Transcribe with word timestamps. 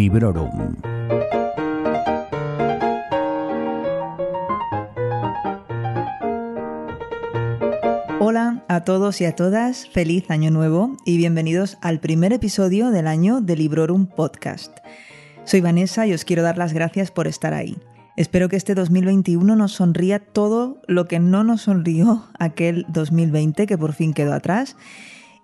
Librorum. 0.00 0.76
Hola 8.18 8.64
a 8.68 8.84
todos 8.84 9.20
y 9.20 9.26
a 9.26 9.36
todas, 9.36 9.86
feliz 9.88 10.30
año 10.30 10.50
nuevo 10.50 10.96
y 11.04 11.18
bienvenidos 11.18 11.76
al 11.82 12.00
primer 12.00 12.32
episodio 12.32 12.90
del 12.90 13.06
año 13.06 13.42
de 13.42 13.56
Librorum 13.56 14.06
Podcast. 14.06 14.74
Soy 15.44 15.60
Vanessa 15.60 16.06
y 16.06 16.14
os 16.14 16.24
quiero 16.24 16.42
dar 16.42 16.56
las 16.56 16.72
gracias 16.72 17.10
por 17.10 17.26
estar 17.26 17.52
ahí. 17.52 17.76
Espero 18.16 18.48
que 18.48 18.56
este 18.56 18.74
2021 18.74 19.54
nos 19.54 19.72
sonría 19.72 20.18
todo 20.18 20.80
lo 20.88 21.08
que 21.08 21.18
no 21.18 21.44
nos 21.44 21.60
sonrió 21.60 22.24
aquel 22.38 22.86
2020 22.88 23.66
que 23.66 23.76
por 23.76 23.92
fin 23.92 24.14
quedó 24.14 24.32
atrás. 24.32 24.78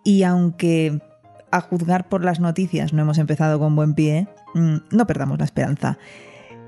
Y 0.02 0.22
aunque 0.22 1.02
a 1.56 1.60
juzgar 1.60 2.08
por 2.08 2.24
las 2.24 2.40
noticias 2.40 2.92
no 2.92 3.02
hemos 3.02 3.18
empezado 3.18 3.58
con 3.58 3.74
buen 3.74 3.94
pie, 3.94 4.28
mm, 4.54 4.76
no 4.90 5.06
perdamos 5.06 5.38
la 5.38 5.44
esperanza. 5.44 5.98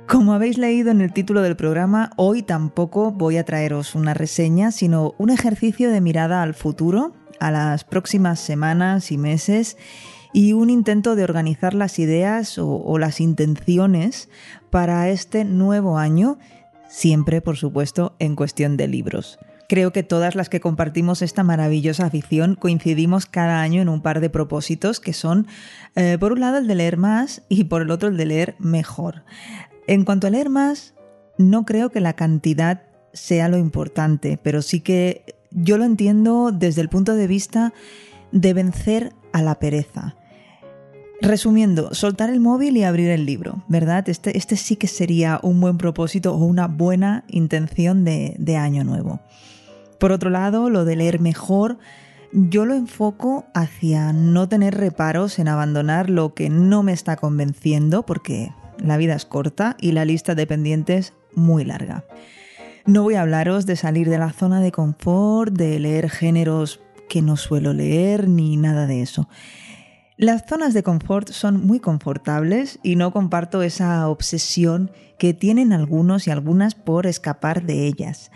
Como 0.07 0.33
habéis 0.33 0.57
leído 0.57 0.91
en 0.91 1.03
el 1.03 1.13
título 1.13 1.43
del 1.43 1.57
programa, 1.57 2.11
hoy 2.17 2.43
tampoco 2.43 3.13
voy 3.13 3.37
a 3.37 3.45
traeros 3.45 3.95
una 3.95 4.15
reseña, 4.15 4.73
sino 4.73 5.15
un 5.19 5.29
ejercicio 5.31 5.91
de 5.91 6.01
mirada 6.01 6.43
al 6.43 6.55
futuro, 6.55 7.13
a 7.41 7.51
las 7.51 7.85
próximas 7.85 8.41
semanas 8.41 9.13
y 9.13 9.19
meses, 9.19 9.77
y 10.33 10.55
un 10.55 10.71
intento 10.71 11.15
de 11.15 11.25
organizar 11.25 11.75
las 11.75 11.99
ideas 11.99 12.59
o, 12.59 12.69
o 12.69 12.99
las 12.99 13.21
intenciones 13.21 14.31
para 14.71 15.09
este 15.11 15.45
nuevo 15.45 15.99
año, 15.99 16.39
siempre, 16.89 17.43
por 17.43 17.57
supuesto, 17.57 18.15
en 18.19 18.35
cuestión 18.35 18.79
de 18.79 18.89
libros. 18.89 19.39
Creo 19.69 19.93
que 19.93 20.03
todas 20.03 20.35
las 20.35 20.49
que 20.49 20.61
compartimos 20.61 21.21
esta 21.21 21.45
maravillosa 21.45 22.07
afición 22.07 22.55
coincidimos 22.55 23.27
cada 23.27 23.61
año 23.61 23.83
en 23.83 23.91
un 23.91 24.01
par 24.01 24.21
de 24.21 24.31
propósitos 24.31 24.99
que 24.99 25.13
son, 25.13 25.47
eh, 25.95 26.17
por 26.19 26.33
un 26.33 26.41
lado, 26.41 26.57
el 26.57 26.67
de 26.67 26.75
leer 26.75 26.97
más 26.97 27.43
y 27.51 27.65
por 27.65 27.83
el 27.83 27.91
otro, 27.91 28.09
el 28.09 28.17
de 28.17 28.25
leer 28.25 28.57
mejor. 28.59 29.25
En 29.87 30.07
cuanto 30.07 30.27
a 30.27 30.31
leer 30.31 30.49
más, 30.49 30.95
no 31.37 31.67
creo 31.67 31.91
que 31.91 32.01
la 32.01 32.15
cantidad 32.15 32.83
sea 33.13 33.51
lo 33.51 33.59
importante, 33.59 34.39
pero 34.43 34.63
sí 34.63 34.81
que 34.81 35.37
yo 35.51 35.77
lo 35.77 35.85
entiendo 35.85 36.51
desde 36.51 36.81
el 36.81 36.89
punto 36.89 37.15
de 37.15 37.27
vista 37.27 37.75
de 38.33 38.55
vencer 38.55 39.13
a 39.35 39.43
la 39.43 39.59
pereza. 39.59 40.18
Resumiendo, 41.21 41.95
soltar 41.95 42.31
el 42.31 42.39
móvil 42.39 42.77
y 42.77 42.85
abrir 42.85 43.11
el 43.11 43.27
libro, 43.27 43.65
¿verdad? 43.67 44.09
Este, 44.09 44.37
este 44.39 44.57
sí 44.57 44.77
que 44.77 44.87
sería 44.87 45.41
un 45.43 45.61
buen 45.61 45.77
propósito 45.77 46.33
o 46.35 46.45
una 46.45 46.69
buena 46.69 47.25
intención 47.29 48.05
de, 48.05 48.37
de 48.39 48.57
año 48.57 48.85
nuevo. 48.85 49.21
Por 49.99 50.13
otro 50.13 50.31
lado, 50.31 50.71
lo 50.71 50.85
de 50.85 50.95
leer 50.95 51.19
mejor, 51.21 51.79
yo 52.33 52.67
lo 52.67 52.75
enfoco 52.75 53.47
hacia 53.53 54.13
no 54.13 54.49
tener 54.49 54.77
reparos 54.77 55.41
en 55.41 55.49
abandonar 55.49 56.09
lo 56.09 56.35
que 56.35 56.51
no 56.51 56.85
me 56.85 56.93
está 56.93 57.17
convenciendo, 57.17 58.05
porque 58.07 58.53
la 58.79 58.97
vida 58.97 59.15
es 59.15 59.25
corta 59.25 59.77
y 59.81 59.93
la 59.93 60.05
lista 60.05 60.37
de 60.37 60.47
pendientes 60.47 61.15
muy 61.35 61.65
larga. 61.65 62.05
No 62.87 63.03
voy 63.03 63.15
a 63.15 63.23
hablaros 63.23 63.67
de 63.67 63.77
salir 63.77 64.09
de 64.09 64.19
la 64.19 64.33
zona 64.33 64.61
de 64.61 64.73
confort, 64.73 65.53
de 65.53 65.79
leer 65.79 66.11
géneros 66.11 66.81
que 67.09 67.23
no 67.23 67.37
suelo 67.37 67.73
leer, 67.73 68.29
ni 68.29 68.57
nada 68.57 68.87
de 68.87 69.03
eso. 69.03 69.29
Las 70.19 70.47
zonas 70.49 70.75
de 70.75 70.83
confort 70.83 71.29
son 71.29 71.65
muy 71.65 71.79
confortables 71.79 72.81
y 72.83 72.97
no 72.97 73.13
comparto 73.13 73.63
esa 73.63 74.09
obsesión 74.09 74.91
que 75.17 75.33
tienen 75.33 75.73
algunos 75.73 76.27
y 76.27 76.33
algunas 76.33 76.75
por 76.75 77.07
escapar 77.07 77.63
de 77.63 77.87
ellas. 77.87 78.33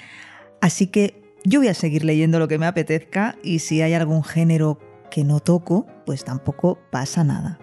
Así 0.60 0.86
que 0.86 1.20
yo 1.42 1.58
voy 1.58 1.66
a 1.66 1.75
seguir 1.75 2.05
leyendo 2.05 2.38
lo 2.38 2.47
que 2.47 2.56
me 2.56 2.66
apetezca 2.66 3.36
y 3.42 3.58
si 3.58 3.83
hay 3.83 3.94
algún 3.94 4.22
género 4.22 4.78
que 5.10 5.25
no 5.25 5.41
toco, 5.41 5.88
pues 6.06 6.25
tampoco 6.25 6.78
pasa 6.93 7.25
nada. 7.25 7.59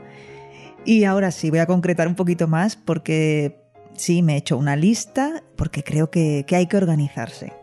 Y 0.84 1.06
ahora 1.06 1.32
sí, 1.32 1.50
voy 1.50 1.60
a 1.60 1.66
concretar 1.66 2.10
un 2.10 2.16
poquito 2.16 2.46
más 2.46 2.76
porque 2.76 3.64
sí, 3.96 4.22
me 4.22 4.34
he 4.34 4.38
hecho 4.40 4.58
una 4.58 4.76
lista 4.76 5.44
porque 5.56 5.82
creo 5.82 6.12
que, 6.12 6.44
que 6.46 6.58
hay 6.58 6.68
que 6.68 6.76
organizarse. 6.76 7.54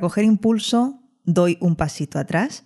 Coger 0.00 0.24
impulso, 0.24 0.98
doy 1.24 1.58
un 1.60 1.76
pasito 1.76 2.18
atrás 2.18 2.64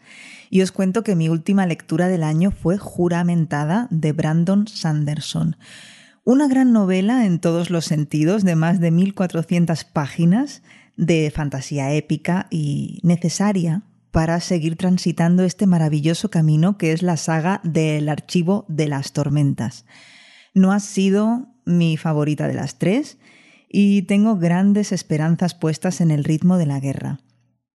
y 0.50 0.62
os 0.62 0.72
cuento 0.72 1.02
que 1.02 1.16
mi 1.16 1.28
última 1.28 1.66
lectura 1.66 2.08
del 2.08 2.22
año 2.22 2.52
fue 2.52 2.78
Juramentada 2.78 3.88
de 3.90 4.12
Brandon 4.12 4.68
Sanderson. 4.68 5.56
Una 6.22 6.48
gran 6.48 6.72
novela 6.72 7.26
en 7.26 7.40
todos 7.40 7.70
los 7.70 7.84
sentidos, 7.84 8.44
de 8.44 8.56
más 8.56 8.80
de 8.80 8.90
1400 8.90 9.84
páginas, 9.84 10.62
de 10.96 11.30
fantasía 11.34 11.92
épica 11.92 12.46
y 12.50 13.00
necesaria 13.02 13.82
para 14.10 14.38
seguir 14.38 14.76
transitando 14.76 15.42
este 15.42 15.66
maravilloso 15.66 16.30
camino 16.30 16.78
que 16.78 16.92
es 16.92 17.02
la 17.02 17.16
saga 17.16 17.60
del 17.64 18.08
archivo 18.08 18.64
de 18.68 18.86
las 18.86 19.12
tormentas. 19.12 19.84
No 20.54 20.72
ha 20.72 20.78
sido 20.78 21.48
mi 21.64 21.96
favorita 21.96 22.46
de 22.46 22.54
las 22.54 22.78
tres 22.78 23.18
y 23.76 24.02
tengo 24.02 24.36
grandes 24.36 24.92
esperanzas 24.92 25.56
puestas 25.56 26.00
en 26.00 26.12
el 26.12 26.22
ritmo 26.22 26.58
de 26.58 26.66
la 26.66 26.78
guerra. 26.78 27.18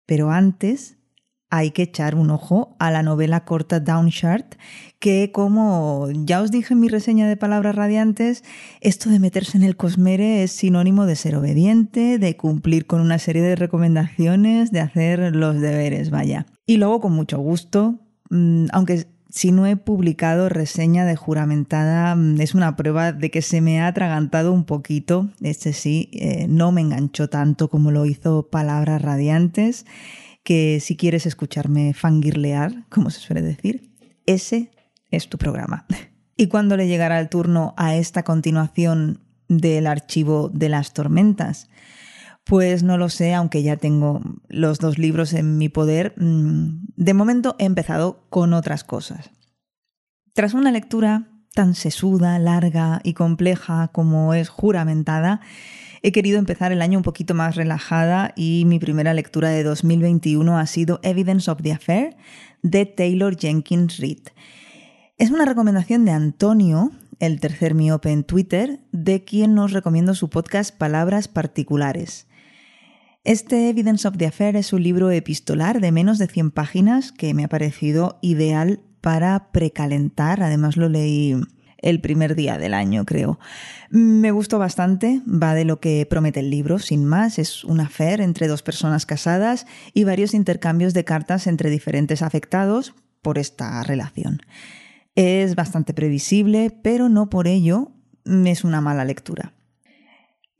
Pero 0.05 0.31
antes 0.31 0.95
hay 1.49 1.71
que 1.71 1.81
echar 1.81 2.15
un 2.15 2.29
ojo 2.29 2.77
a 2.79 2.89
la 2.89 3.03
novela 3.03 3.43
corta 3.43 3.81
Downshard, 3.81 4.45
que 4.99 5.33
como 5.33 6.07
ya 6.13 6.41
os 6.41 6.51
dije 6.51 6.73
en 6.73 6.79
mi 6.79 6.87
reseña 6.87 7.27
de 7.27 7.35
Palabras 7.35 7.75
Radiantes, 7.75 8.45
esto 8.79 9.09
de 9.09 9.19
meterse 9.19 9.57
en 9.57 9.63
el 9.63 9.75
cosmere 9.75 10.41
es 10.41 10.53
sinónimo 10.53 11.05
de 11.05 11.17
ser 11.17 11.35
obediente, 11.35 12.17
de 12.17 12.37
cumplir 12.37 12.85
con 12.85 13.01
una 13.01 13.19
serie 13.19 13.41
de 13.41 13.57
recomendaciones, 13.57 14.71
de 14.71 14.79
hacer 14.79 15.35
los 15.35 15.59
deberes, 15.59 16.11
vaya. 16.11 16.45
Y 16.65 16.77
luego 16.77 17.01
con 17.01 17.11
mucho 17.11 17.39
gusto, 17.39 17.99
mm, 18.29 18.67
aunque 18.71 19.05
si 19.29 19.51
no 19.51 19.67
he 19.67 19.75
publicado 19.75 20.49
reseña 20.49 21.05
de 21.05 21.15
juramentada, 21.15 22.15
mm, 22.15 22.41
es 22.41 22.55
una 22.55 22.75
prueba 22.75 23.11
de 23.11 23.29
que 23.29 23.41
se 23.41 23.61
me 23.61 23.79
ha 23.79 23.87
atragantado 23.87 24.51
un 24.51 24.65
poquito. 24.65 25.29
Este 25.41 25.73
sí, 25.73 26.09
eh, 26.13 26.47
no 26.49 26.71
me 26.71 26.81
enganchó 26.81 27.29
tanto 27.29 27.69
como 27.69 27.91
lo 27.91 28.05
hizo 28.05 28.47
Palabras 28.49 29.01
Radiantes 29.01 29.85
que 30.43 30.79
si 30.79 30.95
quieres 30.95 31.25
escucharme 31.25 31.93
fangirlear, 31.93 32.85
como 32.89 33.11
se 33.11 33.19
suele 33.19 33.41
decir, 33.41 33.91
ese 34.25 34.71
es 35.11 35.29
tu 35.29 35.37
programa. 35.37 35.85
¿Y 36.37 36.47
cuándo 36.47 36.75
le 36.77 36.87
llegará 36.87 37.19
el 37.19 37.29
turno 37.29 37.73
a 37.77 37.95
esta 37.95 38.23
continuación 38.23 39.19
del 39.47 39.85
archivo 39.85 40.49
de 40.49 40.69
las 40.69 40.93
tormentas? 40.93 41.69
Pues 42.45 42.83
no 42.83 42.97
lo 42.97 43.09
sé, 43.09 43.33
aunque 43.33 43.61
ya 43.61 43.77
tengo 43.77 44.21
los 44.47 44.79
dos 44.79 44.97
libros 44.97 45.33
en 45.33 45.57
mi 45.57 45.69
poder. 45.69 46.13
Mm, 46.17 46.85
de 46.95 47.13
momento 47.13 47.55
he 47.59 47.65
empezado 47.65 48.25
con 48.29 48.53
otras 48.53 48.83
cosas. 48.83 49.31
Tras 50.33 50.53
una 50.53 50.71
lectura 50.71 51.27
tan 51.53 51.75
sesuda, 51.75 52.39
larga 52.39 53.01
y 53.03 53.13
compleja 53.13 53.89
como 53.89 54.33
es 54.33 54.49
juramentada, 54.49 55.41
he 56.01 56.11
querido 56.11 56.39
empezar 56.39 56.71
el 56.71 56.81
año 56.81 56.97
un 56.97 57.03
poquito 57.03 57.33
más 57.33 57.55
relajada 57.55 58.33
y 58.35 58.63
mi 58.65 58.79
primera 58.79 59.13
lectura 59.13 59.49
de 59.49 59.63
2021 59.63 60.57
ha 60.57 60.65
sido 60.65 60.99
Evidence 61.03 61.51
of 61.51 61.61
the 61.61 61.73
Affair 61.73 62.15
de 62.61 62.85
Taylor 62.85 63.37
Jenkins 63.37 63.97
Reid. 63.97 64.29
Es 65.17 65.31
una 65.31 65.43
recomendación 65.43 66.05
de 66.05 66.11
Antonio, 66.11 66.91
el 67.19 67.41
tercer 67.41 67.75
miope 67.75 68.11
en 68.11 68.23
Twitter, 68.23 68.79
de 68.93 69.25
quien 69.25 69.53
nos 69.53 69.73
recomiendo 69.73 70.15
su 70.15 70.29
podcast 70.29 70.73
Palabras 70.73 71.27
Particulares. 71.27 72.28
Este 73.25 73.69
Evidence 73.69 74.07
of 74.07 74.17
the 74.17 74.25
Affair 74.25 74.55
es 74.55 74.71
un 74.71 74.81
libro 74.81 75.11
epistolar 75.11 75.81
de 75.81 75.91
menos 75.91 76.19
de 76.19 76.27
100 76.27 76.51
páginas 76.51 77.11
que 77.11 77.33
me 77.33 77.43
ha 77.43 77.49
parecido 77.49 78.17
ideal 78.21 78.79
para 79.01 79.51
precalentar. 79.51 80.41
Además 80.41 80.77
lo 80.77 80.87
leí 80.87 81.35
el 81.79 81.99
primer 81.99 82.35
día 82.35 82.57
del 82.57 82.73
año, 82.73 83.05
creo. 83.05 83.37
Me 83.89 84.31
gustó 84.31 84.57
bastante, 84.57 85.21
va 85.27 85.53
de 85.53 85.65
lo 85.65 85.81
que 85.81 86.05
promete 86.09 86.39
el 86.39 86.49
libro, 86.49 86.79
sin 86.79 87.03
más, 87.03 87.39
es 87.39 87.65
un 87.65 87.81
affair 87.81 88.21
entre 88.21 88.47
dos 88.47 88.63
personas 88.63 89.05
casadas 89.05 89.65
y 89.93 90.05
varios 90.05 90.33
intercambios 90.33 90.93
de 90.93 91.03
cartas 91.03 91.45
entre 91.45 91.69
diferentes 91.69 92.21
afectados 92.21 92.95
por 93.21 93.37
esta 93.37 93.83
relación. 93.83 94.41
Es 95.15 95.55
bastante 95.55 95.93
previsible, 95.93 96.71
pero 96.81 97.09
no 97.09 97.29
por 97.29 97.47
ello 97.47 97.91
es 98.45 98.63
una 98.63 98.79
mala 98.79 99.03
lectura. 99.03 99.58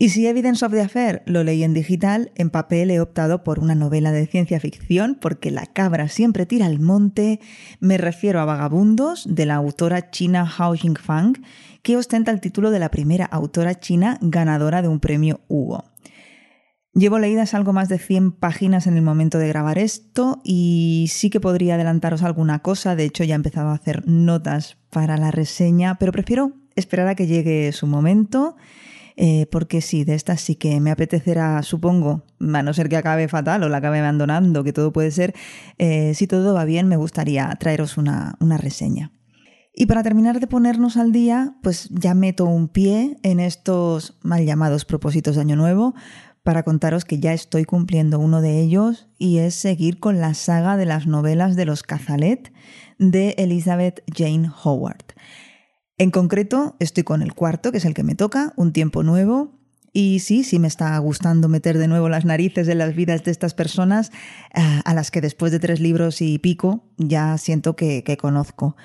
Y 0.02 0.10
si 0.10 0.26
Evidence 0.28 0.66
of 0.66 0.72
the 0.72 0.80
Affair 0.80 1.24
lo 1.26 1.44
leí 1.44 1.62
en 1.62 1.74
digital, 1.74 2.32
en 2.36 2.50
papel 2.50 2.90
he 2.90 3.02
optado 3.02 3.44
por 3.44 3.60
una 3.60 3.76
novela 3.76 4.14
de 4.14 4.28
ciencia 4.28 4.58
ficción 4.62 5.18
porque 5.20 5.52
la 5.52 5.66
cabra 5.66 6.08
siempre 6.08 6.46
tira 6.46 6.68
al 6.68 6.80
monte. 6.80 7.42
Me 7.82 7.98
refiero 7.98 8.40
a 8.40 8.46
Vagabundos, 8.46 9.28
de 9.30 9.46
la 9.46 9.56
autora 9.56 10.10
china 10.10 10.50
Hao 10.58 10.74
Jingfang, 10.74 11.34
que 11.84 11.98
ostenta 11.98 12.32
el 12.32 12.40
título 12.40 12.72
de 12.72 12.80
la 12.80 12.92
primera 12.92 13.26
autora 13.26 13.78
china 13.78 14.18
ganadora 14.22 14.82
de 14.82 14.88
un 14.88 15.02
premio 15.02 15.42
Hugo. 15.50 15.84
Llevo 16.94 17.20
leídas 17.20 17.54
algo 17.54 17.74
más 17.74 17.90
de 17.90 18.00
100 18.00 18.32
páginas 18.32 18.88
en 18.88 18.96
el 18.96 19.02
momento 19.02 19.38
de 19.38 19.50
grabar 19.50 19.78
esto 19.78 20.40
y 20.46 21.08
sí 21.10 21.30
que 21.30 21.42
podría 21.42 21.76
adelantaros 21.76 22.24
alguna 22.24 22.60
cosa, 22.60 22.96
de 22.96 23.04
hecho 23.04 23.26
ya 23.26 23.36
he 23.36 23.36
empezado 23.36 23.68
a 23.68 23.76
hacer 23.76 24.08
notas 24.08 24.78
para 24.90 25.18
la 25.18 25.32
reseña, 25.32 26.00
pero 26.00 26.14
prefiero 26.14 26.54
esperar 26.80 27.08
a 27.08 27.16
que 27.16 27.28
llegue 27.28 27.72
su 27.72 27.88
momento 27.88 28.56
eh, 29.22 29.48
porque 29.52 29.82
sí, 29.82 30.06
de 30.06 30.16
estas 30.16 30.40
sí 30.40 30.56
que 30.56 30.80
me 30.80 30.92
apetecerá, 30.92 31.62
supongo, 31.62 32.24
a 32.40 32.64
no 32.64 32.74
ser 32.74 32.88
que 32.88 32.96
acabe 32.96 33.28
fatal 33.28 33.62
o 33.64 33.68
la 33.68 33.80
acabe 33.80 34.00
abandonando, 34.00 34.64
que 34.64 34.72
todo 34.72 34.94
puede 34.94 35.12
ser, 35.12 35.36
eh, 35.78 36.14
si 36.16 36.26
todo 36.26 36.54
va 36.54 36.64
bien, 36.64 36.88
me 36.88 36.96
gustaría 36.96 37.54
traeros 37.60 37.98
una, 37.98 38.38
una 38.40 38.58
reseña. 38.58 39.12
Y 39.76 39.88
para 39.88 40.04
terminar 40.04 40.40
de 40.40 40.48
ponernos 40.48 40.96
al 40.96 41.12
día, 41.12 41.58
pues 41.62 41.90
ya 41.90 42.14
meto 42.14 42.46
un 42.46 42.70
pie 42.70 43.18
en 43.22 43.42
estos 43.42 44.18
mal 44.24 44.46
llamados 44.46 44.86
propósitos 44.86 45.36
de 45.36 45.42
Año 45.42 45.58
Nuevo 45.58 45.96
para 46.42 46.64
contaros 46.64 47.04
que 47.04 47.20
ya 47.20 47.34
estoy 47.34 47.66
cumpliendo 47.66 48.20
uno 48.20 48.40
de 48.40 48.62
ellos 48.62 49.10
y 49.18 49.40
es 49.40 49.54
seguir 49.54 50.00
con 50.00 50.22
la 50.22 50.34
saga 50.34 50.78
de 50.78 50.86
las 50.86 51.08
novelas 51.08 51.58
de 51.58 51.66
los 51.66 51.84
Cazalet 51.84 52.54
de 53.00 53.36
Elizabeth 53.38 54.02
Jane 54.16 54.50
Howard. 54.64 55.14
En 56.00 56.12
concreto, 56.12 56.78
estoy 56.80 57.04
con 57.04 57.22
el 57.22 57.34
cuarto, 57.34 57.74
que 57.74 57.78
es 57.80 57.86
el 57.86 57.94
que 57.94 58.04
me 58.04 58.16
toca, 58.16 58.54
Un 58.56 58.72
tiempo 58.72 59.04
nuevo, 59.04 59.60
y 59.92 60.20
sí, 60.20 60.46
sí 60.46 60.58
me 60.58 60.70
está 60.70 60.98
gustando 61.00 61.50
meter 61.50 61.78
de 61.78 61.90
nuevo 61.90 62.08
las 62.08 62.24
narices 62.24 62.70
en 62.70 62.78
las 62.78 62.96
vidas 62.96 63.26
de 63.26 63.32
estas 63.32 63.54
personas 63.54 64.12
eh, 64.56 64.62
a 64.86 64.94
las 64.94 65.12
que 65.12 65.20
después 65.20 65.52
de 65.52 65.60
tres 65.60 65.82
libros 65.82 66.22
y 66.22 66.38
pico 66.40 66.86
ya 66.98 67.38
siento 67.38 67.76
que, 67.76 68.04
que 68.06 68.16
conozco. 68.16 68.78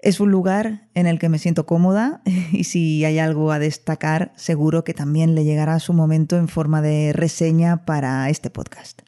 Es 0.00 0.20
un 0.20 0.30
lugar 0.30 0.88
en 0.92 1.06
el 1.06 1.18
que 1.18 1.30
me 1.30 1.38
siento 1.38 1.64
cómoda 1.64 2.20
y 2.52 2.64
si 2.64 3.06
hay 3.06 3.18
algo 3.18 3.52
a 3.52 3.58
destacar, 3.58 4.32
seguro 4.36 4.84
que 4.84 4.92
también 4.92 5.34
le 5.34 5.44
llegará 5.44 5.78
su 5.78 5.94
momento 5.94 6.36
en 6.36 6.48
forma 6.48 6.82
de 6.82 7.14
reseña 7.14 7.86
para 7.86 8.28
este 8.28 8.50
podcast. 8.50 9.00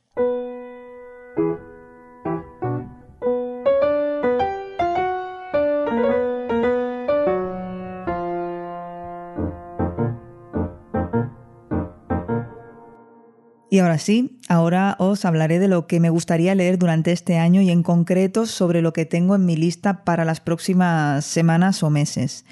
Y 13.73 13.79
ahora 13.79 13.97
sí, 13.97 14.39
ahora 14.51 14.97
os 14.99 15.25
hablaré 15.25 15.59
de 15.59 15.67
lo 15.67 15.87
que 15.87 15.99
me 15.99 16.11
gustaría 16.11 16.55
leer 16.55 16.79
durante 16.79 17.11
este 17.11 17.39
año 17.39 17.63
y 17.63 17.71
en 17.71 17.83
concreto 17.83 18.45
sobre 18.45 18.83
lo 18.83 18.93
que 18.93 19.07
tengo 19.07 19.35
en 19.35 19.47
mi 19.47 19.57
lista 19.57 20.05
para 20.05 20.27
las 20.27 20.41
próximas 20.41 21.25
semanas 21.25 21.83
o 21.83 21.89
meses. 21.89 22.45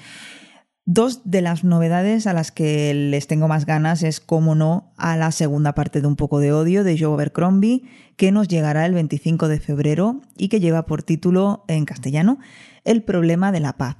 Dos 0.83 1.21
de 1.23 1.41
las 1.41 1.63
novedades 1.63 2.25
a 2.25 2.33
las 2.33 2.51
que 2.51 2.95
les 2.95 3.27
tengo 3.27 3.47
más 3.47 3.67
ganas 3.67 4.01
es, 4.01 4.19
como 4.19 4.55
no, 4.55 4.93
a 4.97 5.15
la 5.15 5.31
segunda 5.31 5.75
parte 5.75 6.01
de 6.01 6.07
Un 6.07 6.15
poco 6.15 6.39
de 6.39 6.53
odio 6.53 6.83
de 6.83 6.97
Joe 6.97 7.13
Abercrombie, 7.13 7.83
que 8.17 8.31
nos 8.31 8.47
llegará 8.47 8.87
el 8.87 8.95
25 8.95 9.47
de 9.47 9.59
febrero 9.59 10.21
y 10.37 10.49
que 10.49 10.59
lleva 10.59 10.87
por 10.87 11.03
título 11.03 11.65
en 11.67 11.85
castellano 11.85 12.39
El 12.83 13.03
problema 13.03 13.51
de 13.51 13.59
la 13.59 13.73
paz, 13.73 13.97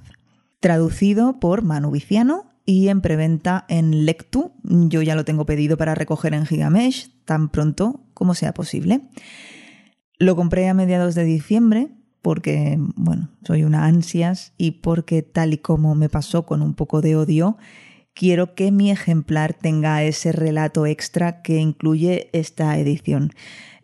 traducido 0.58 1.38
por 1.38 1.62
Manu 1.62 1.92
Viciano 1.92 2.51
y 2.64 2.88
en 2.88 3.00
preventa 3.00 3.64
en 3.68 4.04
Lectu. 4.06 4.52
Yo 4.62 5.02
ya 5.02 5.14
lo 5.14 5.24
tengo 5.24 5.46
pedido 5.46 5.76
para 5.76 5.94
recoger 5.94 6.34
en 6.34 6.46
Gigamesh 6.46 7.10
tan 7.24 7.48
pronto 7.48 8.04
como 8.14 8.34
sea 8.34 8.54
posible. 8.54 9.02
Lo 10.18 10.36
compré 10.36 10.68
a 10.68 10.74
mediados 10.74 11.14
de 11.14 11.24
diciembre 11.24 11.88
porque, 12.22 12.76
bueno, 12.78 13.30
soy 13.44 13.64
una 13.64 13.86
ansias 13.86 14.52
y 14.56 14.72
porque 14.72 15.22
tal 15.22 15.54
y 15.54 15.58
como 15.58 15.94
me 15.94 16.08
pasó 16.08 16.46
con 16.46 16.62
un 16.62 16.74
poco 16.74 17.00
de 17.00 17.16
odio, 17.16 17.56
quiero 18.14 18.54
que 18.54 18.70
mi 18.70 18.90
ejemplar 18.90 19.54
tenga 19.54 20.02
ese 20.02 20.32
relato 20.32 20.86
extra 20.86 21.42
que 21.42 21.58
incluye 21.58 22.30
esta 22.32 22.78
edición. 22.78 23.32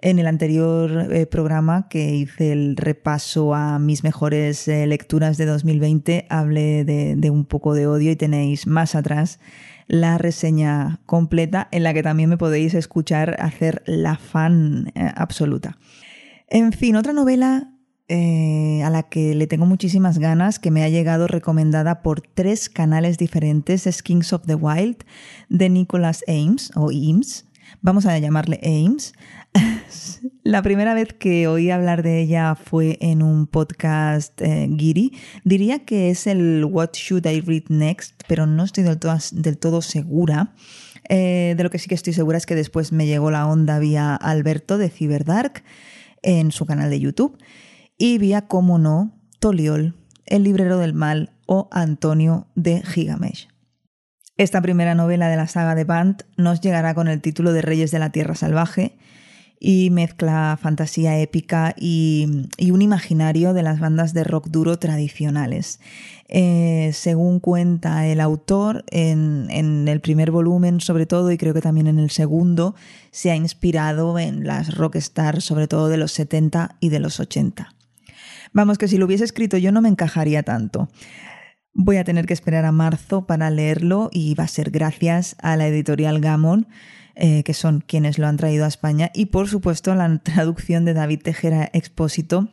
En 0.00 0.20
el 0.20 0.28
anterior 0.28 1.12
eh, 1.12 1.26
programa 1.26 1.88
que 1.88 2.14
hice 2.14 2.52
el 2.52 2.76
repaso 2.76 3.54
a 3.54 3.80
mis 3.80 4.04
mejores 4.04 4.68
eh, 4.68 4.86
lecturas 4.86 5.38
de 5.38 5.46
2020, 5.46 6.26
hablé 6.28 6.84
de, 6.84 7.30
un 7.30 7.44
poco 7.44 7.74
de 7.74 7.88
odio 7.88 8.12
y 8.12 8.16
tenéis 8.16 8.68
más 8.68 8.94
atrás 8.94 9.40
la 9.88 10.16
reseña 10.18 11.00
completa 11.04 11.66
en 11.72 11.82
la 11.82 11.94
que 11.94 12.04
también 12.04 12.28
me 12.28 12.36
podéis 12.36 12.74
escuchar 12.74 13.36
hacer 13.40 13.82
la 13.86 14.16
fan 14.16 14.92
eh, 14.94 15.10
absoluta. 15.16 15.78
En 16.48 16.72
fin, 16.72 16.94
otra 16.94 17.12
novela 17.12 17.72
a 18.10 18.90
la 18.90 19.02
que 19.02 19.34
le 19.34 19.46
tengo 19.46 19.66
muchísimas 19.66 20.18
ganas, 20.18 20.58
que 20.58 20.70
me 20.70 20.82
ha 20.82 20.88
llegado 20.88 21.26
recomendada 21.26 22.02
por 22.02 22.22
tres 22.22 22.68
canales 22.68 23.18
diferentes, 23.18 23.86
es 23.86 24.02
Kings 24.02 24.32
of 24.32 24.46
the 24.46 24.54
Wild, 24.54 25.04
de 25.48 25.68
Nicholas 25.68 26.24
Ames, 26.26 26.70
o 26.74 26.90
Eames, 26.90 27.48
vamos 27.82 28.06
a 28.06 28.18
llamarle 28.18 28.60
Ames. 28.62 29.12
La 30.42 30.62
primera 30.62 30.94
vez 30.94 31.12
que 31.12 31.46
oí 31.46 31.70
hablar 31.70 32.02
de 32.02 32.20
ella 32.20 32.54
fue 32.54 32.96
en 33.00 33.22
un 33.22 33.46
podcast 33.46 34.40
eh, 34.40 34.68
Giri. 34.76 35.12
Diría 35.44 35.84
que 35.84 36.10
es 36.10 36.26
el 36.26 36.64
What 36.64 36.90
Should 36.94 37.26
I 37.26 37.40
Read 37.40 37.64
Next, 37.68 38.22
pero 38.26 38.46
no 38.46 38.64
estoy 38.64 38.84
del 38.84 38.98
todo, 38.98 39.16
del 39.32 39.58
todo 39.58 39.82
segura. 39.82 40.54
Eh, 41.08 41.54
de 41.56 41.62
lo 41.62 41.70
que 41.70 41.78
sí 41.78 41.88
que 41.88 41.94
estoy 41.94 42.12
segura 42.12 42.38
es 42.38 42.46
que 42.46 42.54
después 42.54 42.92
me 42.92 43.06
llegó 43.06 43.30
la 43.30 43.46
onda 43.46 43.78
vía 43.78 44.14
Alberto 44.14 44.78
de 44.78 44.90
Cyberdark 44.90 45.64
en 46.22 46.50
su 46.50 46.66
canal 46.66 46.90
de 46.90 47.00
YouTube 47.00 47.38
y 47.98 48.18
vía, 48.18 48.46
como 48.46 48.78
no, 48.78 49.12
Toliol, 49.40 49.94
el 50.24 50.44
librero 50.44 50.78
del 50.78 50.94
mal 50.94 51.32
o 51.46 51.68
Antonio 51.72 52.46
de 52.54 52.82
Gigamesh. 52.82 53.48
Esta 54.36 54.62
primera 54.62 54.94
novela 54.94 55.28
de 55.28 55.36
la 55.36 55.48
saga 55.48 55.74
de 55.74 55.82
Band 55.82 56.22
nos 56.36 56.60
llegará 56.60 56.94
con 56.94 57.08
el 57.08 57.20
título 57.20 57.52
de 57.52 57.60
Reyes 57.60 57.90
de 57.90 57.98
la 57.98 58.10
Tierra 58.10 58.36
Salvaje 58.36 58.96
y 59.60 59.90
mezcla 59.90 60.56
fantasía 60.60 61.18
épica 61.18 61.74
y, 61.76 62.46
un 62.70 62.82
imaginario 62.82 63.52
de 63.52 63.64
las 63.64 63.80
bandas 63.80 64.14
de 64.14 64.22
rock 64.22 64.46
duro 64.46 64.78
tradicionales. 64.78 65.80
Eh, 66.28 66.90
según 66.92 67.40
cuenta 67.40 68.06
el 68.06 68.20
autor, 68.20 68.84
en, 68.92 69.48
en, 69.50 69.88
el 69.88 70.00
primer 70.00 70.30
volumen 70.30 70.80
sobre 70.80 71.06
todo, 71.06 71.32
y 71.32 71.38
creo 71.38 71.54
que 71.54 71.60
también 71.60 71.88
en 71.88 71.98
el 71.98 72.10
segundo, 72.10 72.76
se 73.10 73.32
ha 73.32 73.36
inspirado 73.36 74.18
en 74.20 74.46
las 74.46 74.76
rockstars, 74.76 75.42
sobre 75.42 75.66
todo 75.66 75.88
de 75.88 75.96
los 75.96 76.12
70 76.12 76.76
y 76.78 76.90
de 76.90 77.00
los 77.00 77.18
80. 77.18 77.74
Vamos, 78.52 78.78
que 78.78 78.88
si 78.88 78.98
lo 78.98 79.06
hubiese 79.06 79.24
escrito 79.24 79.56
yo 79.56 79.72
no 79.72 79.82
me 79.82 79.88
encajaría 79.88 80.42
tanto. 80.42 80.88
Voy 81.74 81.96
a 81.96 82.04
tener 82.04 82.26
que 82.26 82.34
esperar 82.34 82.64
a 82.64 82.72
marzo 82.72 83.26
para 83.26 83.50
leerlo 83.50 84.10
y 84.12 84.34
va 84.34 84.44
a 84.44 84.48
ser 84.48 84.70
gracias 84.70 85.36
a 85.40 85.56
la 85.56 85.68
editorial 85.68 86.20
Gamon, 86.20 86.66
eh, 87.14 87.42
que 87.44 87.54
son 87.54 87.84
quienes 87.86 88.18
lo 88.18 88.26
han 88.26 88.36
traído 88.36 88.64
a 88.64 88.68
España, 88.68 89.10
y 89.14 89.26
por 89.26 89.48
supuesto 89.48 89.92
a 89.92 89.94
la 89.94 90.18
traducción 90.22 90.84
de 90.84 90.94
David 90.94 91.22
Tejera 91.22 91.70
Expósito, 91.72 92.48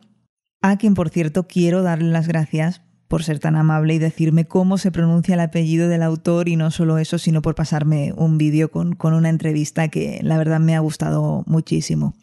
a 0.62 0.76
quien 0.76 0.94
por 0.94 1.10
cierto 1.10 1.46
quiero 1.46 1.82
darle 1.82 2.10
las 2.10 2.28
gracias 2.28 2.82
por 3.08 3.22
ser 3.22 3.38
tan 3.38 3.56
amable 3.56 3.94
y 3.94 3.98
decirme 3.98 4.46
cómo 4.46 4.78
se 4.78 4.90
pronuncia 4.90 5.34
el 5.34 5.40
apellido 5.40 5.88
del 5.88 6.02
autor 6.02 6.48
y 6.48 6.56
no 6.56 6.70
solo 6.70 6.98
eso, 6.98 7.18
sino 7.18 7.42
por 7.42 7.54
pasarme 7.54 8.12
un 8.16 8.36
vídeo 8.36 8.70
con, 8.70 8.94
con 8.94 9.14
una 9.14 9.28
entrevista 9.28 9.88
que 9.88 10.18
la 10.22 10.38
verdad 10.38 10.60
me 10.60 10.74
ha 10.74 10.80
gustado 10.80 11.44
muchísimo. 11.46 12.14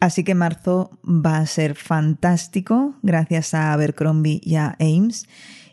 Así 0.00 0.24
que 0.24 0.34
marzo 0.34 0.98
va 1.04 1.36
a 1.36 1.46
ser 1.46 1.74
fantástico 1.74 2.94
gracias 3.02 3.52
a 3.52 3.74
Abercrombie 3.74 4.40
y 4.42 4.56
a 4.56 4.74
Ames 4.80 5.28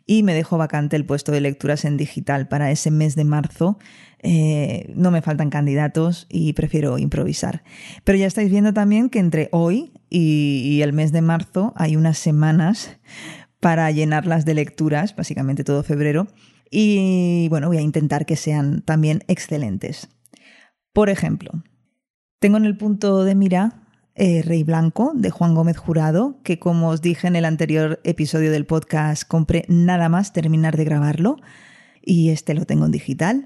y 0.05 0.23
me 0.23 0.33
dejo 0.33 0.57
vacante 0.57 0.97
el 0.97 1.05
puesto 1.05 1.31
de 1.31 1.41
lecturas 1.41 1.85
en 1.85 1.95
digital 1.95 2.49
para 2.49 2.69
ese 2.69 2.91
mes 2.91 3.15
de 3.15 3.23
marzo. 3.23 3.79
Eh, 4.19 4.91
no 4.95 5.11
me 5.11 5.21
faltan 5.21 5.49
candidatos 5.49 6.27
y 6.29 6.53
prefiero 6.53 6.97
improvisar. 6.97 7.63
Pero 8.03 8.17
ya 8.17 8.27
estáis 8.27 8.51
viendo 8.51 8.73
también 8.73 9.09
que 9.09 9.19
entre 9.19 9.47
hoy 9.51 9.93
y, 10.09 10.81
el 10.81 10.91
mes 10.91 11.13
de 11.13 11.21
marzo 11.21 11.73
hay 11.75 11.95
unas 11.95 12.17
semanas 12.17 12.97
para 13.61 13.89
llenarlas 13.91 14.45
de 14.45 14.55
lecturas, 14.55 15.15
básicamente 15.15 15.63
todo 15.63 15.83
febrero. 15.83 16.27
Y 16.69 17.47
bueno, 17.49 17.67
voy 17.67 17.77
a 17.77 17.81
intentar 17.81 18.25
que 18.25 18.35
sean 18.35 18.81
también 18.81 19.23
excelentes. 19.27 20.09
Por 20.91 21.09
ejemplo, 21.09 21.51
tengo 22.39 22.57
en 22.57 22.65
el 22.65 22.77
punto 22.77 23.23
de 23.23 23.35
mira 23.35 23.86
eh, 24.17 24.41
Rey 24.41 24.63
Blanco 24.63 25.11
de 25.15 25.29
Juan 25.29 25.53
Gómez 25.53 25.77
Jurado, 25.77 26.39
que 26.43 26.59
como 26.59 26.89
os 26.89 27.01
dije 27.01 27.27
en 27.27 27.35
el 27.35 27.45
anterior 27.45 28.01
episodio 28.03 28.51
del 28.51 28.65
podcast, 28.65 29.23
compré 29.27 29.63
nada 29.69 30.09
más 30.09 30.33
terminar 30.33 30.75
de 30.75 30.85
grabarlo 30.85 31.37
y 32.03 32.29
este 32.29 32.53
lo 32.53 32.65
tengo 32.65 32.85
en 32.85 32.91
digital. 32.91 33.45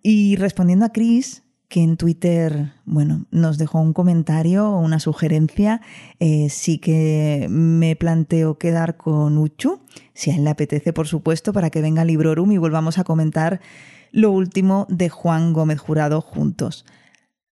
Y 0.00 0.36
respondiendo 0.36 0.84
a 0.84 0.92
Chris, 0.92 1.42
que 1.72 1.82
en 1.82 1.96
Twitter, 1.96 2.72
bueno, 2.84 3.26
nos 3.30 3.56
dejó 3.58 3.80
un 3.80 3.94
comentario 3.94 4.68
o 4.68 4.78
una 4.78 5.00
sugerencia, 5.00 5.80
eh, 6.20 6.48
sí 6.50 6.78
que 6.78 7.46
me 7.50 7.96
planteo 7.96 8.58
quedar 8.58 8.96
con 8.96 9.38
Uchu, 9.38 9.80
si 10.12 10.30
a 10.30 10.36
él 10.36 10.44
le 10.44 10.50
apetece, 10.50 10.92
por 10.92 11.08
supuesto, 11.08 11.52
para 11.52 11.70
que 11.70 11.80
venga 11.80 12.04
Librorum 12.04 12.52
y 12.52 12.58
volvamos 12.58 12.98
a 12.98 13.04
comentar 13.04 13.60
lo 14.12 14.30
último 14.30 14.86
de 14.88 15.08
Juan 15.08 15.52
Gómez 15.52 15.80
Jurado 15.80 16.20
juntos. 16.20 16.84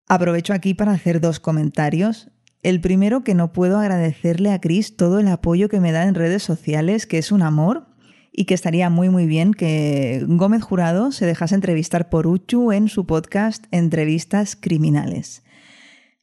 Aprovecho 0.09 0.53
aquí 0.53 0.75
para 0.75 0.93
hacer 0.93 1.21
dos 1.21 1.39
comentarios. 1.39 2.31
El 2.63 2.81
primero 2.81 3.23
que 3.23 3.35
no 3.35 3.53
puedo 3.53 3.79
agradecerle 3.79 4.51
a 4.51 4.61
Chris 4.61 4.97
todo 4.97 5.21
el 5.21 5.29
apoyo 5.29 5.69
que 5.69 5.81
me 5.81 5.93
da 5.93 6.05
en 6.05 6.15
redes 6.15 6.43
sociales, 6.43 7.07
que 7.07 7.19
es 7.19 7.31
un 7.31 7.43
amor, 7.43 7.87
y 8.33 8.45
que 8.45 8.55
estaría 8.55 8.89
muy 8.89 9.09
muy 9.09 9.27
bien 9.27 9.53
que 9.53 10.25
Gómez 10.29 10.63
Jurado 10.63 11.11
se 11.11 11.27
dejase 11.27 11.55
entrevistar 11.55 12.09
por 12.09 12.27
Uchu 12.27 12.73
en 12.73 12.89
su 12.89 13.05
podcast 13.07 13.65
Entrevistas 13.73 14.55
Criminales. 14.55 15.43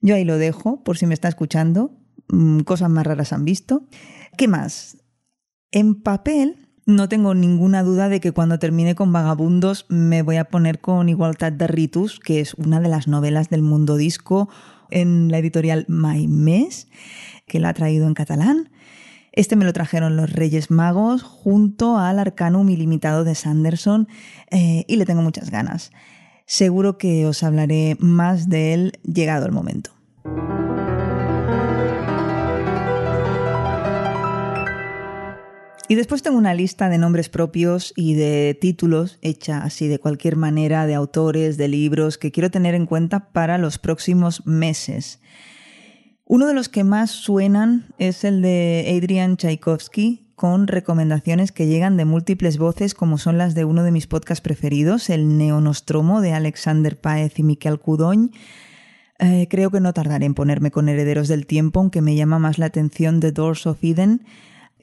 Yo 0.02 0.16
ahí 0.16 0.24
lo 0.24 0.38
dejo, 0.38 0.84
por 0.84 0.98
si 0.98 1.08
me 1.08 1.14
está 1.14 1.28
escuchando. 1.28 1.92
Mm, 2.30 2.60
cosas 2.60 2.90
más 2.90 3.06
raras 3.06 3.34
han 3.34 3.44
visto. 3.44 3.84
¿Qué 4.38 4.48
más? 4.48 4.98
En 5.72 6.02
papel 6.02 6.70
No 6.86 7.10
tengo 7.10 7.34
ninguna 7.34 7.82
duda 7.82 8.10
de 8.10 8.20
que 8.20 8.32
cuando 8.32 8.60
termine 8.60 8.94
con 8.94 9.12
Vagabundos 9.12 9.88
me 9.90 10.22
voy 10.22 10.36
a 10.36 10.46
poner 10.46 10.80
con 10.80 11.10
Igualdad 11.10 11.52
de 11.52 11.66
Ritus, 11.66 12.20
que 12.20 12.40
es 12.40 12.54
una 12.54 12.80
de 12.80 12.90
las 12.90 13.08
novelas 13.08 13.50
del 13.50 13.64
mundo 13.64 13.98
disco 13.98 14.48
en 14.92 15.30
la 15.32 15.40
editorial 15.40 15.86
My 15.88 16.28
Mes, 16.28 16.88
que 17.48 17.60
la 17.60 17.70
ha 17.70 17.74
traído 17.74 18.08
en 18.08 18.14
catalán. 18.14 18.70
Este 19.32 19.56
me 19.56 19.66
lo 19.66 19.74
trajeron 19.74 20.16
los 20.16 20.32
Reyes 20.32 20.72
Magos 20.72 21.24
junto 21.24 21.98
al 21.98 22.20
Arcanum 22.20 22.70
Ilimitado 22.70 23.24
de 23.24 23.36
Sanderson 23.36 24.08
eh, 24.50 24.86
y 24.88 24.96
le 24.96 25.06
tengo 25.06 25.22
muchas 25.22 25.50
ganas. 25.50 25.92
Seguro 26.46 26.98
que 26.98 27.26
os 27.26 27.44
hablaré 27.44 27.98
más 28.00 28.50
de 28.50 28.74
él 28.74 29.00
llegado 29.04 29.46
el 29.46 29.52
momento. 29.52 29.92
Y 35.88 35.94
después 35.94 36.24
tengo 36.24 36.38
una 36.38 36.56
lista 36.56 36.90
de 36.90 36.98
nombres 36.98 37.30
propios 37.30 37.94
y 37.96 38.16
de 38.16 38.58
títulos 38.60 39.20
hecha 39.22 39.60
así 39.60 39.88
de 39.88 40.00
cualquier 40.00 40.36
manera, 40.36 40.88
de 40.88 40.96
autores, 40.96 41.58
de 41.58 41.68
libros, 41.68 42.18
que 42.18 42.32
quiero 42.32 42.50
tener 42.50 42.74
en 42.74 42.88
cuenta 42.88 43.32
para 43.32 43.60
los 43.60 43.78
próximos 43.78 44.46
meses. 44.48 45.20
Uno 46.26 46.48
de 46.48 46.56
los 46.56 46.70
que 46.70 46.84
más 46.84 47.12
suenan 47.12 47.94
es 48.00 48.24
el 48.24 48.42
de 48.42 48.98
Adrian 48.98 49.38
Tchaikovsky, 49.38 50.26
con 50.36 50.68
recomendaciones 50.68 51.52
que 51.52 51.68
llegan 51.68 51.98
de 51.98 52.06
múltiples 52.06 52.58
voces, 52.58 52.96
como 52.96 53.20
son 53.20 53.38
las 53.38 53.54
de 53.54 53.64
uno 53.64 53.84
de 53.84 53.92
mis 53.92 54.08
podcasts 54.08 54.42
preferidos, 54.42 55.12
el 55.12 55.38
Neonostromo 55.38 56.20
de 56.20 56.34
Alexander 56.34 57.00
Paez 57.00 57.38
y 57.38 57.44
Miquel 57.44 57.80
Cudoñ. 57.80 58.32
Eh, 59.20 59.48
creo 59.52 59.70
que 59.70 59.80
no 59.80 59.94
tardaré 59.94 60.26
en 60.26 60.34
ponerme 60.34 60.72
con 60.72 60.90
Herederos 60.90 61.28
del 61.28 61.46
Tiempo, 61.46 61.80
aunque 61.80 62.02
me 62.02 62.16
llama 62.16 62.40
más 62.40 62.58
la 62.58 62.66
atención 62.66 63.20
The 63.20 63.32
Doors 63.32 63.68
of 63.68 63.82
Eden, 63.84 64.26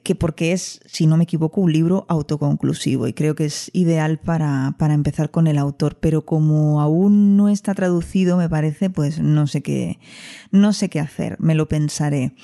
que 0.03 0.15
porque 0.15 0.51
es, 0.51 0.81
si 0.85 1.07
no 1.07 1.17
me 1.17 1.23
equivoco, 1.23 1.61
un 1.61 1.71
libro 1.71 2.05
autoconclusivo 2.09 3.07
y 3.07 3.13
creo 3.13 3.35
que 3.35 3.45
es 3.45 3.71
ideal 3.73 4.19
para, 4.19 4.75
para, 4.77 4.93
empezar 4.93 5.31
con 5.31 5.47
el 5.47 5.57
autor, 5.57 5.97
pero 5.99 6.25
como 6.25 6.81
aún 6.81 7.37
no 7.37 7.49
está 7.49 7.73
traducido, 7.73 8.37
me 8.37 8.49
parece, 8.49 8.89
pues 8.89 9.19
no 9.19 9.47
sé 9.47 9.61
qué, 9.61 9.99
no 10.51 10.73
sé 10.73 10.89
qué 10.89 10.99
hacer, 10.99 11.37
me 11.39 11.55
lo 11.55 11.67
pensaré. 11.67 12.35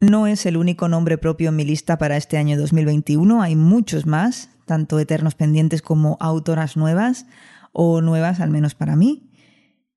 No 0.00 0.26
es 0.26 0.46
el 0.46 0.56
único 0.56 0.88
nombre 0.88 1.18
propio 1.18 1.48
en 1.48 1.56
mi 1.56 1.64
lista 1.64 1.98
para 1.98 2.16
este 2.16 2.38
año 2.38 2.56
2021, 2.58 3.42
hay 3.42 3.56
muchos 3.56 4.06
más, 4.06 4.50
tanto 4.64 4.98
eternos 5.00 5.34
pendientes 5.34 5.82
como 5.82 6.16
autoras 6.20 6.76
nuevas, 6.76 7.26
o 7.72 8.00
nuevas 8.00 8.40
al 8.40 8.50
menos 8.50 8.74
para 8.74 8.96
mí 8.96 9.25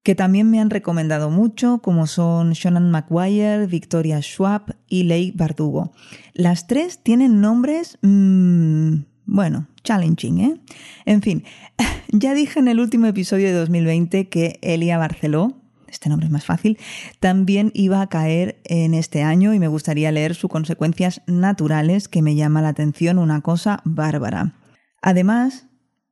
que 0.10 0.16
también 0.16 0.50
me 0.50 0.60
han 0.60 0.72
recomendado 0.72 1.30
mucho, 1.30 1.84
como 1.84 2.08
son 2.08 2.54
Shonan 2.54 2.90
McGuire, 2.90 3.68
Victoria 3.68 4.24
Schwab 4.24 4.76
y 4.88 5.04
Leigh 5.04 5.34
Bardugo. 5.34 5.94
Las 6.34 6.66
tres 6.66 7.04
tienen 7.04 7.42
nombres, 7.42 8.00
mmm, 8.02 9.02
bueno, 9.28 9.68
challenging, 9.84 10.40
¿eh? 10.40 10.56
En 11.06 11.22
fin, 11.22 11.44
ya 12.08 12.34
dije 12.34 12.58
en 12.58 12.70
el 12.70 12.80
último 12.80 13.06
episodio 13.06 13.50
de 13.50 13.54
2020 13.54 14.30
que 14.30 14.58
Elia 14.64 14.98
Barceló, 14.98 15.54
este 15.88 16.10
nombre 16.10 16.26
es 16.26 16.32
más 16.32 16.46
fácil, 16.46 16.80
también 17.20 17.72
iba 17.76 18.02
a 18.02 18.10
caer 18.10 18.60
en 18.64 18.96
este 18.96 19.22
año 19.22 19.54
y 19.54 19.60
me 19.60 19.68
gustaría 19.68 20.12
leer 20.12 20.34
sus 20.34 20.50
consecuencias 20.50 21.22
naturales, 21.28 22.08
que 22.08 22.24
me 22.24 22.34
llama 22.34 22.64
la 22.64 22.70
atención 22.70 23.20
una 23.20 23.42
cosa 23.42 23.84
bárbara. 23.86 24.56
Además, 25.04 25.68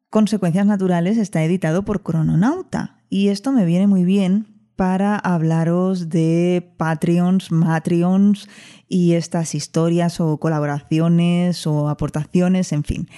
Consecuencias 0.10 0.66
Naturales 0.66 1.18
está 1.18 1.44
editado 1.44 1.84
por 1.84 2.02
Crononauta, 2.02 3.02
y 3.10 3.28
esto 3.28 3.52
me 3.52 3.66
viene 3.66 3.88
muy 3.88 4.06
bien 4.06 4.48
para 4.78 5.18
hablaros 5.18 6.08
de 6.08 6.74
Patreons, 6.78 7.52
Matreons 7.52 8.48
y 8.88 9.14
estas 9.14 9.54
historias 9.54 10.22
o 10.22 10.38
colaboraciones 10.38 11.68
o 11.68 11.90
aportaciones, 11.90 12.72
en 12.72 12.86
fin. 12.86 13.10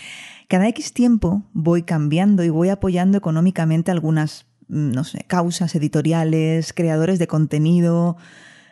Cada 0.48 0.68
X 0.70 0.94
tiempo 0.94 1.44
voy 1.54 1.84
cambiando 1.84 2.44
y 2.44 2.50
voy 2.50 2.70
apoyando 2.70 3.20
económicamente 3.20 3.92
algunas, 3.92 4.48
mm, 4.68 4.90
no 4.90 5.04
sé, 5.04 5.26
causas 5.28 5.76
editoriales, 5.76 6.74
creadores 6.74 7.20
de 7.20 7.28
contenido. 7.28 8.18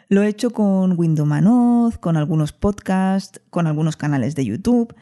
Lo 0.09 0.24
he 0.24 0.27
hecho 0.27 0.50
con 0.50 0.97
Window 0.97 1.27
con 2.00 2.17
algunos 2.17 2.51
podcasts, 2.51 3.41
con 3.51 3.67
algunos 3.67 3.95
canales 3.95 4.33
de 4.33 4.45
YouTube, 4.45 4.95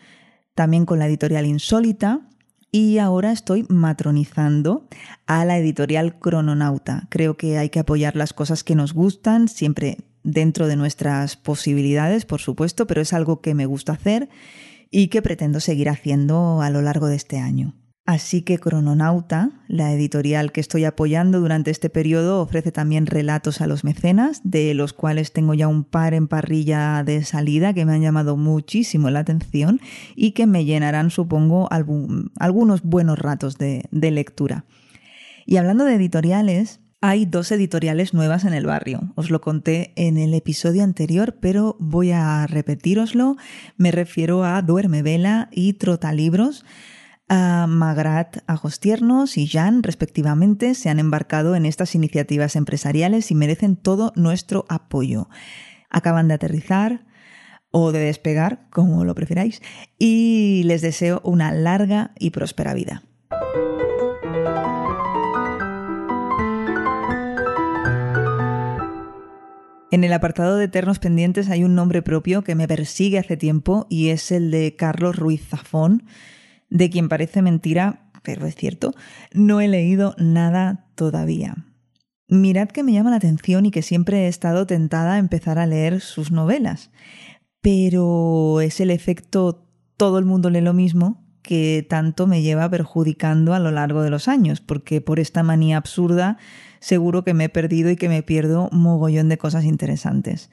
también 0.53 0.86
con 0.86 1.00
la 1.00 1.07
editorial 1.07 1.45
Insólita 1.45 2.27
y 2.75 2.98
ahora 2.98 3.32
estoy 3.32 3.65
matronizando 3.70 4.86
a 5.27 5.46
la 5.46 5.58
editorial 5.58 6.20
Crononauta. 6.20 7.08
Creo 7.10 7.38
que 7.38 7.58
hay 7.58 7.70
que 7.70 7.79
apoyar 7.79 8.17
las 8.17 8.34
cosas 8.34 8.65
que 8.65 8.75
nos 8.75 8.94
gustan, 8.94 9.48
siempre 9.48 10.00
dentro 10.24 10.67
de 10.67 10.75
nuestras 10.75 11.38
posibilidades, 11.38 12.25
por 12.25 12.41
supuesto, 12.41 12.86
pero 12.86 13.00
es 13.00 13.13
algo 13.13 13.39
que 13.39 13.53
me 13.53 13.65
gusta 13.65 13.94
hacer 13.94 14.27
y 14.91 15.08
que 15.08 15.22
pretendo 15.22 15.62
seguir 15.62 15.88
haciendo 15.88 16.62
a 16.62 16.70
lo 16.70 16.82
largo 16.82 17.08
de 17.08 17.15
este 17.15 17.39
año. 17.39 17.75
Así 18.06 18.44
que 18.44 18.60
Crononauta, 18.60 19.50
la 19.68 19.92
editorial 19.92 20.52
que 20.52 20.62
estoy 20.62 20.86
apoyando 20.86 21.40
durante 21.40 21.72
este 21.72 21.90
periodo, 21.90 22.40
ofrece 22.40 22.72
también 22.72 23.08
relatos 23.08 23.62
a 23.62 23.68
los 23.68 23.84
mecenas, 23.84 24.42
de 24.44 24.76
los 24.76 24.94
cuales 24.94 25.34
tengo 25.34 25.56
ya 25.56 25.68
un 25.68 25.84
par 25.84 26.14
en 26.14 26.28
parrilla 26.28 27.04
de 27.04 27.24
salida 27.24 27.74
que 27.74 27.84
me 27.84 27.94
han 27.94 28.04
llamado 28.04 28.38
muchísimo 28.38 29.10
la 29.10 29.22
atención 29.22 29.82
y 30.16 30.32
que 30.32 30.46
me 30.46 30.66
llenarán, 30.66 31.10
supongo, 31.10 31.68
algunos 31.72 32.84
buenos 32.84 33.18
ratos 33.18 33.58
de, 33.58 33.88
lectura. 33.92 34.66
Y 35.48 35.58
hablando 35.58 35.84
de 35.84 35.96
editoriales, 35.96 36.82
hay 37.02 37.26
dos 37.26 37.52
editoriales 37.52 38.14
nuevas 38.14 38.46
en 38.46 38.54
el 38.54 38.68
barrio. 38.68 39.14
Os 39.16 39.32
lo 39.32 39.42
conté 39.42 39.94
en 39.96 40.18
el 40.18 40.36
episodio 40.36 40.84
anterior, 40.84 41.38
pero 41.42 41.76
voy 41.80 42.12
a 42.12 42.46
repetíroslo. 42.46 43.36
Me 43.78 43.92
refiero 43.92 44.44
a 44.44 44.62
Duerme 44.62 45.02
Vela 45.02 45.50
y 45.52 45.74
Trotalibros. 45.74 46.64
Libros 46.64 46.95
a 47.27 47.65
Magrat 47.67 48.38
Agostiernos 48.48 49.38
y 49.38 49.48
Jan, 49.48 49.84
respectivamente, 49.84 50.75
se 50.75 50.89
han 50.89 51.00
embarcado 51.00 51.55
en 51.55 51.65
estas 51.65 51.96
iniciativas 51.96 52.55
empresariales 52.55 53.32
y 53.32 53.36
merecen 53.36 53.75
todo 53.75 54.13
nuestro 54.15 54.65
apoyo. 54.70 55.29
Acaban 55.89 56.27
de 56.27 56.36
aterrizar 56.36 57.05
o 57.72 57.91
de 57.91 58.00
despegar, 58.00 58.67
como 58.70 59.03
lo 59.03 59.15
preferáis, 59.15 59.62
y 59.98 60.63
les 60.65 60.82
deseo 60.82 61.22
una 61.24 61.51
larga 61.51 62.12
y 62.20 62.29
próspera 62.29 62.74
vida. 62.74 63.03
En 69.91 70.03
el 70.03 70.12
apartado 70.12 70.58
de 70.58 70.65
Eternos 70.65 71.00
Pendientes 71.00 71.50
hay 71.50 71.63
un 71.63 71.74
nombre 71.74 72.01
propio 72.01 72.44
que 72.44 72.53
me 72.53 72.67
persigue 72.67 73.17
hace 73.17 73.38
tiempo 73.38 73.88
y 73.89 74.10
es 74.10 74.32
el 74.32 74.51
de 74.51 74.75
Carlos 74.75 75.15
Ruiz 75.15 75.48
Zafón, 75.48 76.03
de 76.75 76.89
quien 76.89 77.08
parece 77.08 77.41
mentira, 77.41 78.10
pero 78.22 78.46
es 78.46 78.55
cierto, 78.55 78.94
no 79.34 79.62
he 79.62 79.67
leído 79.70 80.13
nada 80.17 80.88
todavía. 80.96 81.55
Mirad 82.27 82.67
que 82.67 82.84
me 82.84 82.91
llama 82.91 83.12
la 83.12 83.15
atención 83.15 83.65
y 83.65 83.72
que 83.72 83.82
siempre 83.82 84.25
he 84.25 84.27
estado 84.27 84.67
tentada 84.67 85.13
a 85.13 85.20
empezar 85.20 85.58
a 85.58 85.67
leer 85.67 86.01
sus 86.01 86.32
novelas, 86.32 86.91
pero 87.62 88.60
es 88.60 88.82
el 88.82 88.91
efecto 88.91 89.65
todo 89.96 90.20
el 90.20 90.25
mundo 90.25 90.50
lee 90.50 90.60
lo 90.60 90.74
mismo 90.74 91.24
que 91.41 91.86
tanto 91.89 92.27
me 92.27 92.41
lleva 92.41 92.70
perjudicando 92.70 93.53
a 93.53 93.60
lo 93.60 93.72
largo 93.72 94.01
de 94.01 94.10
los 94.10 94.27
años, 94.27 94.60
porque 94.60 95.00
por 95.00 95.20
esta 95.20 95.44
manía 95.44 95.77
absurda 95.77 96.38
seguro 96.79 97.24
que 97.24 97.34
me 97.34 97.46
he 97.46 97.50
perdido 97.50 97.89
y 97.89 97.96
que 97.96 98.10
me 98.10 98.22
pierdo 98.22 98.67
mogollón 98.74 99.29
de 99.29 99.38
cosas 99.38 99.63
interesantes. 99.63 100.50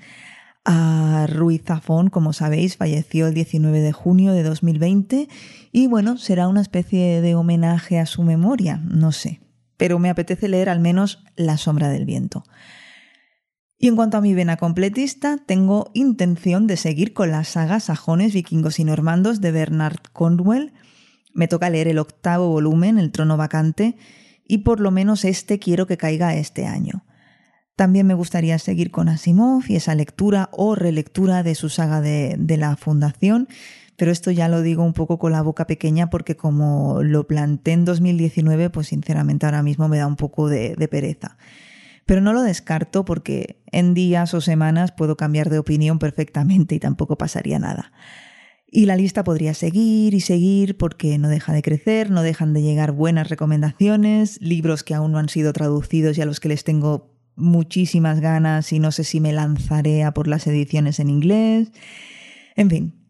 A 0.65 1.27
Ruiz 1.29 1.63
Zafón, 1.65 2.09
como 2.09 2.33
sabéis, 2.33 2.77
falleció 2.77 3.27
el 3.27 3.35
19 3.35 3.81
de 3.81 3.93
junio 3.93 4.33
de 4.33 4.45
2020 4.45 5.29
y 5.73 5.87
bueno, 5.89 6.19
será 6.19 6.47
una 6.47 6.61
especie 6.61 7.21
de 7.21 7.35
homenaje 7.35 7.99
a 7.99 8.07
su 8.07 8.23
memoria, 8.23 8.77
no 8.77 9.11
sé, 9.11 9.41
pero 9.77 9.99
me 9.99 10.09
apetece 10.09 10.49
leer 10.49 10.69
al 10.69 10.79
menos 10.79 11.25
La 11.35 11.57
sombra 11.57 11.89
del 11.89 12.05
viento. 12.05 12.45
Y 13.77 13.89
en 13.89 13.97
cuanto 13.97 14.17
a 14.17 14.21
mi 14.21 14.33
vena 14.33 14.57
completista, 14.57 15.39
tengo 15.45 15.91
intención 15.93 16.69
de 16.69 16.77
seguir 16.77 17.13
con 17.13 17.33
las 17.33 17.49
sagas 17.49 17.85
sajones, 17.85 18.33
vikingos 18.33 18.79
y 18.79 18.85
normandos 18.85 19.41
de 19.41 19.51
Bernard 19.51 19.99
Cornwell. 20.13 20.73
Me 21.35 21.49
toca 21.49 21.69
leer 21.69 21.89
el 21.89 21.99
octavo 21.99 22.47
volumen, 22.47 23.01
El 23.01 23.11
trono 23.11 23.37
vacante, 23.37 23.97
y 24.47 24.59
por 24.59 24.79
lo 24.79 24.93
menos 24.93 25.25
este 25.25 25.59
quiero 25.59 25.89
que 25.89 25.97
caiga 25.97 26.37
este 26.37 26.67
año. 26.67 27.05
También 27.77 28.07
me 28.07 28.15
gustaría 28.15 28.59
seguir 28.59 28.91
con 28.91 29.09
Asimov 29.09 29.65
y 29.69 29.77
esa 29.77 29.95
lectura 29.95 30.51
o 30.53 30.75
relectura 30.75 31.43
de 31.43 31.55
su 31.55 31.71
saga 31.71 32.01
de, 32.01 32.37
la 32.59 32.77
Fundación, 32.77 33.49
pero 33.97 34.11
esto 34.11 34.31
ya 34.31 34.49
lo 34.49 34.61
digo 34.61 34.85
un 34.85 34.93
poco 34.93 35.19
con 35.19 35.33
la 35.33 35.43
boca 35.43 35.67
pequeña 35.67 36.11
porque 36.11 36.37
como 36.37 37.03
lo 37.03 37.27
planté 37.27 37.73
en 37.73 37.85
2019, 37.85 38.71
pues 38.71 38.89
sinceramente 38.89 39.47
ahora 39.47 39.63
mismo 39.63 39.89
me 39.89 39.99
da 39.99 40.07
un 40.07 40.17
poco 40.17 40.49
de, 40.49 40.75
de 40.77 40.89
pereza. 40.89 41.39
Pero 42.05 42.21
no 42.21 42.33
lo 42.33 42.43
descarto 42.43 43.05
porque 43.05 43.63
en 43.71 43.95
días 43.95 44.35
o 44.35 44.41
semanas 44.41 44.93
puedo 44.93 45.17
cambiar 45.17 45.49
de 45.51 45.59
opinión 45.59 45.99
perfectamente 45.99 46.75
y 46.75 46.81
tampoco 46.81 47.17
pasaría 47.17 47.59
nada. 47.59 47.93
Y 48.75 48.87
la 48.87 48.97
lista 48.97 49.23
podría 49.23 49.55
seguir 49.55 50.15
y 50.15 50.21
seguir 50.21 50.77
porque 50.79 51.19
no 51.19 51.29
deja 51.29 51.53
de 51.53 51.63
crecer, 51.63 52.11
no 52.11 52.23
dejan 52.23 52.55
de 52.55 52.63
llegar 52.63 52.93
buenas 52.93 53.29
recomendaciones, 53.29 54.41
libros 54.41 54.83
que 54.83 54.95
aún 54.95 55.13
no 55.13 55.19
han 55.19 55.29
sido 55.29 55.53
traducidos 55.53 56.17
y 56.17 56.23
a 56.23 56.27
los 56.27 56.41
que 56.41 56.49
les 56.49 56.65
tengo 56.65 57.12
muchísimas 57.37 58.21
ganas 58.21 58.73
y 58.73 58.79
no 58.79 58.93
sé 58.93 59.05
si 59.05 59.21
me 59.21 59.33
lanzaré 59.33 60.05
a 60.05 60.13
por 60.13 60.29
las 60.29 60.47
ediciones 60.47 61.01
en 61.01 61.11
inglés. 61.11 61.73
En 62.57 62.69
fin, 62.69 63.03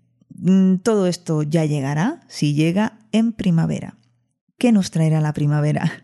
Mm, 0.43 0.79
todo 0.79 1.07
esto 1.07 1.43
ya 1.43 1.65
llegará, 1.65 2.21
si 2.29 2.55
llega, 2.55 2.99
en 3.13 3.33
primavera. 3.33 3.97
¿Qué 4.59 4.73
nos 4.73 4.91
traerá 4.91 5.21
la 5.21 5.33
primavera? 5.33 6.02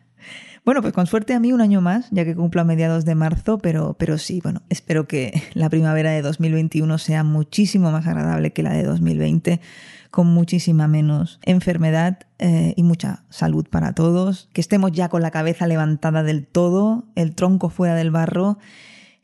Bueno, 0.68 0.82
pues 0.82 0.92
con 0.92 1.06
suerte 1.06 1.32
a 1.32 1.40
mí 1.40 1.50
un 1.54 1.62
año 1.62 1.80
más, 1.80 2.08
ya 2.10 2.26
que 2.26 2.36
cumplo 2.36 2.60
a 2.60 2.64
mediados 2.64 3.06
de 3.06 3.14
marzo, 3.14 3.56
pero, 3.56 3.94
pero 3.98 4.18
sí, 4.18 4.42
bueno, 4.42 4.60
espero 4.68 5.08
que 5.08 5.42
la 5.54 5.70
primavera 5.70 6.10
de 6.10 6.20
2021 6.20 6.98
sea 6.98 7.24
muchísimo 7.24 7.90
más 7.90 8.06
agradable 8.06 8.52
que 8.52 8.62
la 8.62 8.74
de 8.74 8.82
2020, 8.82 9.62
con 10.10 10.26
muchísima 10.26 10.86
menos 10.86 11.40
enfermedad 11.42 12.18
eh, 12.38 12.74
y 12.76 12.82
mucha 12.82 13.24
salud 13.30 13.66
para 13.70 13.94
todos, 13.94 14.50
que 14.52 14.60
estemos 14.60 14.92
ya 14.92 15.08
con 15.08 15.22
la 15.22 15.30
cabeza 15.30 15.66
levantada 15.66 16.22
del 16.22 16.46
todo, 16.46 17.06
el 17.14 17.34
tronco 17.34 17.70
fuera 17.70 17.94
del 17.94 18.10
barro, 18.10 18.58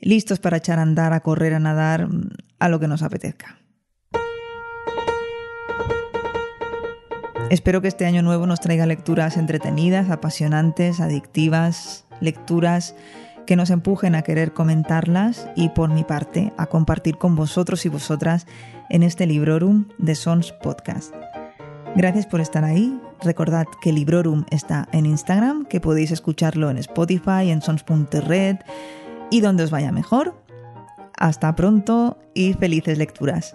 listos 0.00 0.38
para 0.38 0.56
echar 0.56 0.78
a 0.78 0.82
andar, 0.82 1.12
a 1.12 1.20
correr, 1.20 1.52
a 1.52 1.60
nadar, 1.60 2.08
a 2.58 2.68
lo 2.70 2.80
que 2.80 2.88
nos 2.88 3.02
apetezca. 3.02 3.58
Espero 7.54 7.80
que 7.80 7.87
este 7.87 8.04
año 8.04 8.20
nuevo 8.20 8.49
nos 8.49 8.58
traiga 8.58 8.84
lecturas 8.84 9.37
entretenidas, 9.37 10.11
apasionantes, 10.11 10.99
adictivas, 10.99 12.04
lecturas 12.20 12.96
que 13.46 13.54
nos 13.54 13.70
empujen 13.70 14.16
a 14.16 14.23
querer 14.23 14.52
comentarlas 14.52 15.49
y 15.54 15.68
por 15.68 15.88
mi 15.88 16.02
parte 16.02 16.52
a 16.56 16.66
compartir 16.66 17.16
con 17.16 17.37
vosotros 17.37 17.87
y 17.87 17.88
vosotras 17.88 18.49
en 18.90 19.04
este 19.04 19.28
Librorum 19.28 19.87
de 19.99 20.16
Sons 20.16 20.50
Podcast. 20.50 21.14
Gracias 21.94 22.26
por 22.26 22.40
estar 22.40 22.64
ahí. 22.64 23.00
Recordad 23.23 23.66
que 23.80 23.92
Librorum 23.92 24.46
está 24.50 24.88
en 24.90 25.06
Instagram, 25.06 25.64
que 25.66 25.80
podéis 25.80 26.11
escucharlo 26.11 26.70
en 26.70 26.78
Spotify, 26.78 27.50
en 27.50 27.62
sons.red 27.62 28.56
y 29.30 29.40
donde 29.42 29.62
os 29.62 29.70
vaya 29.70 29.92
mejor. 29.92 30.34
Hasta 31.16 31.54
pronto 31.54 32.18
y 32.34 32.54
felices 32.54 32.99
lecturas. 32.99 33.54